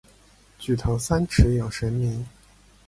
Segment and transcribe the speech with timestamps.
[0.57, 2.25] 举头三尺有神明。